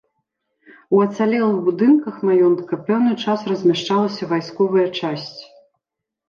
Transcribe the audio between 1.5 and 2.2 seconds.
будынках